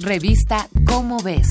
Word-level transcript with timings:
Revista 0.00 0.68
Cómo 0.86 1.18
ves. 1.22 1.46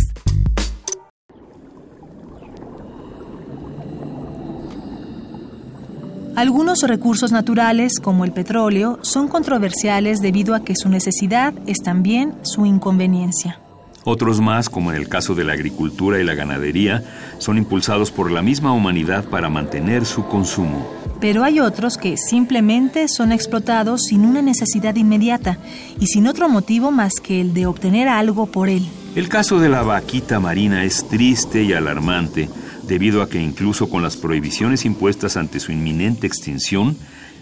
Algunos 6.35 6.81
recursos 6.81 7.31
naturales, 7.31 7.99
como 8.01 8.25
el 8.25 8.33
petróleo, 8.33 8.99
son 9.01 9.29
controversiales 9.29 10.19
debido 10.19 10.55
a 10.55 10.65
que 10.65 10.75
su 10.75 10.89
necesidad 10.89 11.53
es 11.67 11.77
también 11.83 12.35
su 12.43 12.65
inconveniencia. 12.65 13.62
Otros 14.05 14.41
más, 14.41 14.69
como 14.69 14.91
en 14.91 14.97
el 14.97 15.07
caso 15.07 15.33
de 15.33 15.45
la 15.45 15.53
agricultura 15.53 16.19
y 16.19 16.23
la 16.23 16.35
ganadería, 16.35 17.03
son 17.37 17.57
impulsados 17.57 18.11
por 18.11 18.31
la 18.31 18.41
misma 18.41 18.73
humanidad 18.73 19.23
para 19.25 19.49
mantener 19.49 20.05
su 20.05 20.25
consumo. 20.25 20.91
Pero 21.21 21.45
hay 21.45 21.61
otros 21.61 21.97
que 21.97 22.17
simplemente 22.17 23.07
son 23.07 23.31
explotados 23.31 24.03
sin 24.03 24.25
una 24.25 24.41
necesidad 24.41 24.95
inmediata 24.95 25.57
y 25.99 26.07
sin 26.07 26.27
otro 26.27 26.49
motivo 26.49 26.91
más 26.91 27.13
que 27.23 27.39
el 27.39 27.53
de 27.53 27.65
obtener 27.65 28.09
algo 28.09 28.47
por 28.47 28.67
él. 28.67 28.85
El 29.15 29.29
caso 29.29 29.59
de 29.59 29.69
la 29.69 29.83
vaquita 29.83 30.41
marina 30.41 30.83
es 30.83 31.07
triste 31.07 31.63
y 31.63 31.71
alarmante, 31.71 32.49
debido 32.87 33.21
a 33.21 33.29
que 33.29 33.41
incluso 33.41 33.89
con 33.89 34.03
las 34.03 34.17
prohibiciones 34.17 34.83
impuestas 34.83 35.37
ante 35.37 35.61
su 35.61 35.71
inminente 35.71 36.27
extinción, 36.27 36.97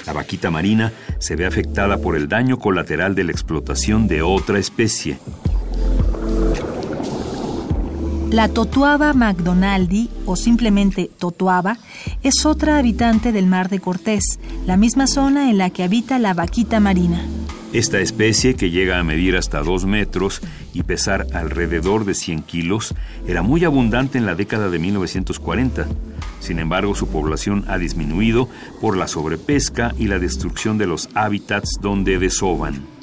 la 0.05 0.13
vaquita 0.13 0.51
marina 0.51 0.93
se 1.17 1.35
ve 1.35 1.45
afectada 1.45 1.97
por 1.97 2.15
el 2.15 2.27
daño 2.27 2.59
colateral 2.59 3.15
de 3.15 3.23
la 3.23 3.31
explotación 3.31 4.07
de 4.07 4.21
otra 4.21 4.59
especie. 4.59 5.17
La 8.31 8.47
totuaba 8.47 9.11
McDonaldi, 9.11 10.09
o 10.25 10.37
simplemente 10.37 11.11
totuaba, 11.19 11.77
es 12.23 12.45
otra 12.45 12.77
habitante 12.77 13.33
del 13.33 13.45
mar 13.45 13.67
de 13.67 13.81
Cortés, 13.81 14.39
la 14.65 14.77
misma 14.77 15.07
zona 15.07 15.49
en 15.49 15.57
la 15.57 15.69
que 15.69 15.83
habita 15.83 16.17
la 16.17 16.33
vaquita 16.33 16.79
marina. 16.79 17.25
Esta 17.73 17.99
especie, 17.99 18.55
que 18.55 18.69
llega 18.69 18.99
a 18.99 19.03
medir 19.03 19.35
hasta 19.35 19.61
2 19.61 19.85
metros 19.85 20.41
y 20.73 20.83
pesar 20.83 21.27
alrededor 21.33 22.05
de 22.05 22.13
100 22.13 22.43
kilos, 22.43 22.95
era 23.27 23.41
muy 23.41 23.65
abundante 23.65 24.17
en 24.17 24.25
la 24.25 24.35
década 24.35 24.69
de 24.69 24.79
1940. 24.79 25.87
Sin 26.39 26.59
embargo, 26.59 26.95
su 26.95 27.07
población 27.07 27.65
ha 27.67 27.77
disminuido 27.77 28.47
por 28.79 28.95
la 28.95 29.09
sobrepesca 29.09 29.93
y 29.97 30.07
la 30.07 30.19
destrucción 30.19 30.77
de 30.77 30.87
los 30.87 31.09
hábitats 31.15 31.79
donde 31.81 32.17
desoban. 32.17 33.00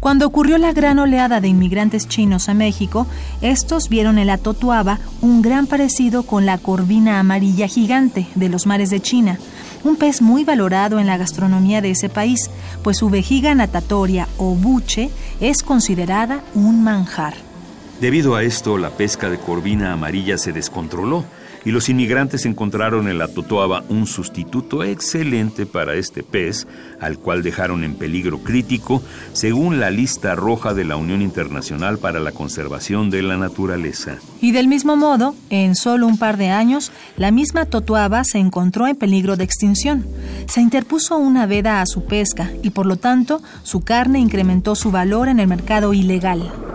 Cuando 0.00 0.26
ocurrió 0.26 0.58
la 0.58 0.72
gran 0.72 1.00
oleada 1.00 1.40
de 1.40 1.48
inmigrantes 1.48 2.06
chinos 2.06 2.48
a 2.48 2.54
México, 2.54 3.06
estos 3.40 3.88
vieron 3.88 4.18
en 4.18 4.28
la 4.28 4.38
totuaba 4.38 5.00
un 5.22 5.42
gran 5.42 5.66
parecido 5.66 6.22
con 6.22 6.46
la 6.46 6.58
corvina 6.58 7.18
amarilla 7.18 7.66
gigante 7.66 8.28
de 8.36 8.48
los 8.48 8.66
mares 8.66 8.90
de 8.90 9.00
China, 9.00 9.38
un 9.82 9.96
pez 9.96 10.22
muy 10.22 10.44
valorado 10.44 11.00
en 11.00 11.06
la 11.06 11.16
gastronomía 11.16 11.80
de 11.80 11.90
ese 11.90 12.08
país, 12.08 12.48
pues 12.84 12.98
su 12.98 13.10
vejiga 13.10 13.54
natatoria 13.56 14.28
o 14.38 14.54
buche 14.54 15.10
es 15.40 15.62
considerada 15.62 16.42
un 16.54 16.82
manjar. 16.84 17.47
Debido 18.00 18.36
a 18.36 18.44
esto, 18.44 18.78
la 18.78 18.90
pesca 18.90 19.28
de 19.28 19.38
corvina 19.38 19.92
amarilla 19.92 20.38
se 20.38 20.52
descontroló 20.52 21.24
y 21.64 21.72
los 21.72 21.88
inmigrantes 21.88 22.46
encontraron 22.46 23.08
en 23.08 23.18
la 23.18 23.26
totoaba 23.26 23.82
un 23.88 24.06
sustituto 24.06 24.84
excelente 24.84 25.66
para 25.66 25.94
este 25.94 26.22
pez, 26.22 26.68
al 27.00 27.18
cual 27.18 27.42
dejaron 27.42 27.82
en 27.82 27.96
peligro 27.96 28.38
crítico 28.38 29.02
según 29.32 29.80
la 29.80 29.90
lista 29.90 30.36
roja 30.36 30.74
de 30.74 30.84
la 30.84 30.96
Unión 30.96 31.22
Internacional 31.22 31.98
para 31.98 32.20
la 32.20 32.30
Conservación 32.30 33.10
de 33.10 33.22
la 33.22 33.36
Naturaleza. 33.36 34.18
Y 34.40 34.52
del 34.52 34.68
mismo 34.68 34.94
modo, 34.94 35.34
en 35.50 35.74
solo 35.74 36.06
un 36.06 36.18
par 36.18 36.36
de 36.36 36.50
años, 36.50 36.92
la 37.16 37.32
misma 37.32 37.64
totoaba 37.64 38.22
se 38.22 38.38
encontró 38.38 38.86
en 38.86 38.94
peligro 38.94 39.36
de 39.36 39.42
extinción. 39.42 40.06
Se 40.46 40.60
interpuso 40.60 41.18
una 41.18 41.46
veda 41.46 41.80
a 41.80 41.86
su 41.86 42.04
pesca 42.04 42.52
y 42.62 42.70
por 42.70 42.86
lo 42.86 42.94
tanto 42.94 43.42
su 43.64 43.80
carne 43.80 44.20
incrementó 44.20 44.76
su 44.76 44.92
valor 44.92 45.28
en 45.28 45.40
el 45.40 45.48
mercado 45.48 45.92
ilegal. 45.92 46.67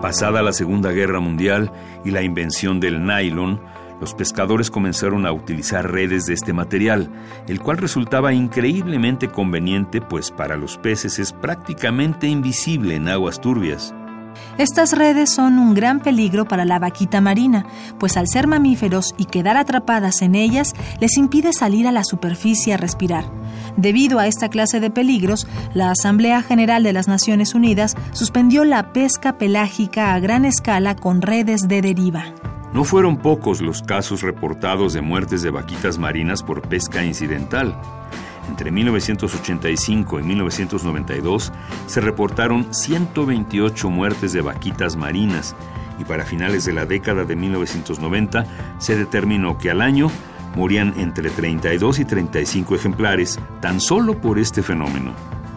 Pasada 0.00 0.42
la 0.42 0.52
Segunda 0.52 0.92
Guerra 0.92 1.18
Mundial 1.18 1.72
y 2.04 2.12
la 2.12 2.22
invención 2.22 2.78
del 2.78 3.04
nylon, 3.04 3.60
los 4.00 4.14
pescadores 4.14 4.70
comenzaron 4.70 5.26
a 5.26 5.32
utilizar 5.32 5.90
redes 5.90 6.26
de 6.26 6.34
este 6.34 6.52
material, 6.52 7.10
el 7.48 7.60
cual 7.60 7.78
resultaba 7.78 8.32
increíblemente 8.32 9.28
conveniente, 9.28 10.00
pues 10.00 10.30
para 10.30 10.56
los 10.56 10.78
peces 10.78 11.18
es 11.18 11.32
prácticamente 11.32 12.28
invisible 12.28 12.94
en 12.94 13.08
aguas 13.08 13.40
turbias. 13.40 13.92
Estas 14.56 14.96
redes 14.96 15.30
son 15.30 15.58
un 15.58 15.74
gran 15.74 15.98
peligro 15.98 16.46
para 16.46 16.64
la 16.64 16.78
vaquita 16.78 17.20
marina, 17.20 17.66
pues 17.98 18.16
al 18.16 18.28
ser 18.28 18.46
mamíferos 18.46 19.14
y 19.18 19.24
quedar 19.24 19.56
atrapadas 19.56 20.22
en 20.22 20.36
ellas 20.36 20.74
les 21.00 21.16
impide 21.16 21.52
salir 21.52 21.88
a 21.88 21.92
la 21.92 22.04
superficie 22.04 22.72
a 22.72 22.76
respirar. 22.76 23.37
Debido 23.76 24.18
a 24.18 24.26
esta 24.26 24.48
clase 24.48 24.80
de 24.80 24.90
peligros, 24.90 25.46
la 25.74 25.90
Asamblea 25.90 26.42
General 26.42 26.82
de 26.82 26.92
las 26.92 27.08
Naciones 27.08 27.54
Unidas 27.54 27.96
suspendió 28.12 28.64
la 28.64 28.92
pesca 28.92 29.38
pelágica 29.38 30.14
a 30.14 30.20
gran 30.20 30.44
escala 30.44 30.96
con 30.96 31.22
redes 31.22 31.68
de 31.68 31.82
deriva. 31.82 32.24
No 32.72 32.84
fueron 32.84 33.16
pocos 33.16 33.60
los 33.60 33.82
casos 33.82 34.22
reportados 34.22 34.92
de 34.92 35.00
muertes 35.00 35.42
de 35.42 35.50
vaquitas 35.50 35.98
marinas 35.98 36.42
por 36.42 36.68
pesca 36.68 37.02
incidental. 37.02 37.80
Entre 38.48 38.70
1985 38.70 40.20
y 40.20 40.22
1992 40.22 41.52
se 41.86 42.00
reportaron 42.00 42.72
128 42.72 43.90
muertes 43.90 44.32
de 44.32 44.42
vaquitas 44.42 44.96
marinas 44.96 45.54
y 45.98 46.04
para 46.04 46.24
finales 46.24 46.64
de 46.64 46.72
la 46.72 46.86
década 46.86 47.24
de 47.24 47.36
1990 47.36 48.46
se 48.78 48.96
determinó 48.96 49.58
que 49.58 49.70
al 49.70 49.82
año 49.82 50.10
morían 50.58 50.92
entre 50.98 51.30
32 51.30 52.00
y 52.00 52.04
35 52.04 52.74
ejemplares 52.74 53.38
tan 53.62 53.80
solo 53.80 54.20
por 54.20 54.38
este 54.38 54.62
fenómeno. 54.62 55.12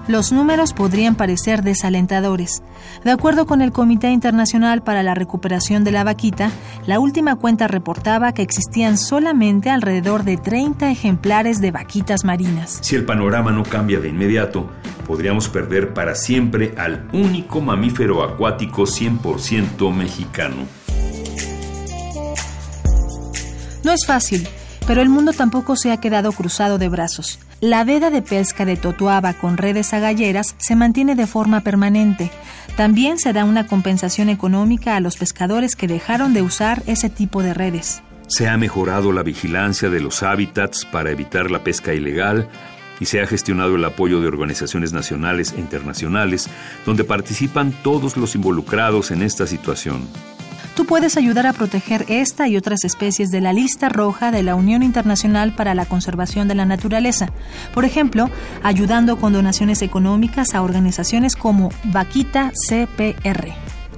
Los 0.08 0.32
números 0.32 0.74
podrían 0.74 1.16
parecer 1.16 1.62
desalentadores. 1.62 2.64
De 3.04 3.12
acuerdo 3.12 3.46
con 3.46 3.62
el 3.62 3.72
Comité 3.72 4.10
Internacional 4.10 4.84
para 4.84 5.04
la 5.04 5.14
Recuperación 5.14 5.84
de 5.84 5.92
la 5.92 6.04
Vaquita, 6.04 6.52
la 6.86 7.00
última 7.00 7.36
cuenta 7.36 7.68
reportaba 7.68 8.34
que 8.34 8.42
existían 8.42 8.98
solamente 8.98 9.70
alrededor 9.70 10.24
de 10.24 10.38
30 10.38 10.90
ejemplares 10.90 11.62
de 11.62 11.72
vaquitas 11.72 12.26
marinas. 12.26 12.80
Si 12.82 12.96
el 12.96 13.06
panorama 13.06 13.52
no 13.52 13.64
cambia 13.64 14.00
de 14.00 14.10
inmediato, 14.10 14.70
podríamos 15.06 15.50
perder 15.50 15.94
para 15.94 16.16
siempre 16.16 16.74
al 16.78 17.08
único 17.14 17.62
mamífero 17.62 18.24
acuático 18.24 18.84
100% 18.84 19.94
mexicano. 19.94 20.66
No 23.84 23.92
es 23.92 24.06
fácil, 24.06 24.48
pero 24.88 25.02
el 25.02 25.10
mundo 25.10 25.34
tampoco 25.34 25.76
se 25.76 25.92
ha 25.92 25.98
quedado 25.98 26.32
cruzado 26.32 26.78
de 26.78 26.90
brazos. 26.90 27.40
La 27.60 27.84
veda 27.84 28.10
de 28.10 28.22
pesca 28.22 28.66
de 28.66 28.76
Totuaba 28.76 29.34
con 29.34 29.58
redes 29.58 29.94
agalleras 29.94 30.56
se 30.58 30.76
mantiene 30.76 31.16
de 31.16 31.28
forma 31.28 31.62
permanente. 31.62 32.32
También 32.76 33.20
se 33.20 33.34
da 33.34 33.46
una 33.46 33.68
compensación 33.68 34.30
económica 34.30 34.96
a 34.96 35.00
los 35.00 35.18
pescadores 35.18 35.76
que 35.76 35.88
dejaron 35.88 36.34
de 36.34 36.42
usar 36.42 36.82
ese 36.88 37.10
tipo 37.10 37.44
de 37.44 37.54
redes. 37.54 38.02
Se 38.28 38.48
ha 38.48 38.58
mejorado 38.58 39.12
la 39.12 39.24
vigilancia 39.24 39.90
de 39.90 40.00
los 40.00 40.24
hábitats 40.24 40.86
para 40.86 41.12
evitar 41.12 41.52
la 41.52 41.64
pesca 41.64 41.94
ilegal 41.94 42.50
y 43.02 43.06
se 43.06 43.20
ha 43.20 43.28
gestionado 43.28 43.76
el 43.76 43.84
apoyo 43.84 44.22
de 44.22 44.28
organizaciones 44.28 44.94
nacionales 44.94 45.54
e 45.54 45.60
internacionales 45.60 46.48
donde 46.86 47.04
participan 47.04 47.74
todos 47.84 48.16
los 48.16 48.36
involucrados 48.36 49.12
en 49.12 49.22
esta 49.22 49.48
situación. 49.48 50.08
Tú 50.76 50.86
puedes 50.86 51.18
ayudar 51.18 51.48
a 51.48 51.54
proteger 51.54 52.06
esta 52.08 52.48
y 52.48 52.56
otras 52.56 52.86
especies 52.86 53.30
de 53.30 53.42
la 53.42 53.52
lista 53.52 53.90
roja 53.90 54.32
de 54.32 54.42
la 54.42 54.56
Unión 54.56 54.84
Internacional 54.84 55.54
para 55.54 55.76
la 55.76 55.86
Conservación 55.86 56.48
de 56.48 56.56
la 56.56 56.66
Naturaleza. 56.66 57.30
Por 57.74 57.84
ejemplo, 57.84 58.30
ayudando 58.64 59.18
con 59.18 59.34
donaciones 59.34 59.82
económicas 59.82 60.56
a 60.56 60.62
organizaciones 60.62 61.36
como 61.36 61.72
Vaquita 61.86 62.52
CPR. 62.68 63.54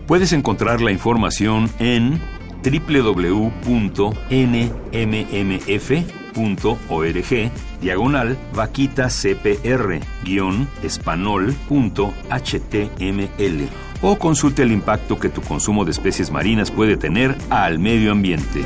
Puedes 0.08 0.34
encontrar 0.34 0.82
la 0.82 0.92
información 0.92 1.70
en 1.80 2.20
www.nmmf.org 2.64 3.52
diagonal 7.82 8.38
vaquita 8.54 9.10
cpr 9.10 10.00
guion 10.24 10.70
espanol.html 10.82 11.54
o 14.04 14.20
consulte 14.20 14.62
el 14.62 14.72
impacto 14.72 15.18
que 15.20 15.30
tu 15.30 15.42
consumo 15.42 15.86
de 15.86 15.92
especies 15.92 16.30
marinas 16.30 16.70
puede 16.70 16.98
tener 16.98 17.36
al 17.50 17.80
medio 17.80 18.12
ambiente. 18.12 18.64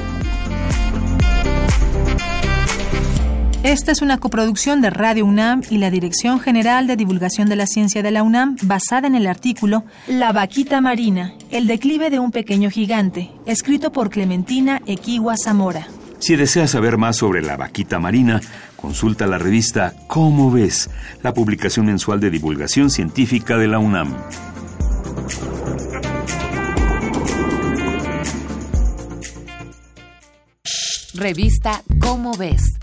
Esta 3.63 3.91
es 3.91 4.01
una 4.01 4.17
coproducción 4.17 4.81
de 4.81 4.89
Radio 4.89 5.25
UNAM 5.25 5.61
y 5.69 5.77
la 5.77 5.91
Dirección 5.91 6.39
General 6.39 6.87
de 6.87 6.95
Divulgación 6.95 7.49
de 7.49 7.55
la 7.55 7.67
Ciencia 7.67 8.01
de 8.01 8.11
la 8.11 8.23
UNAM 8.23 8.55
basada 8.63 9.07
en 9.07 9.15
el 9.15 9.27
artículo 9.27 9.83
La 10.07 10.31
vaquita 10.31 10.79
marina, 10.79 11.33
el 11.51 11.67
declive 11.67 12.09
de 12.09 12.19
un 12.19 12.31
pequeño 12.31 12.69
gigante, 12.69 13.29
escrito 13.45 13.91
por 13.91 14.09
Clementina 14.09 14.81
Equigua 14.85 15.35
Zamora. 15.37 15.87
Si 16.19 16.35
deseas 16.35 16.71
saber 16.71 16.97
más 16.97 17.17
sobre 17.17 17.41
la 17.41 17.57
vaquita 17.57 17.99
marina, 17.99 18.39
consulta 18.75 19.27
la 19.27 19.37
revista 19.37 19.93
Cómo 20.07 20.49
ves, 20.49 20.89
la 21.21 21.33
publicación 21.33 21.87
mensual 21.87 22.19
de 22.19 22.31
divulgación 22.31 22.89
científica 22.89 23.57
de 23.57 23.67
la 23.67 23.79
UNAM. 23.79 24.15
Revista 31.17 31.81
Cómo 31.99 32.31
ves. 32.33 32.76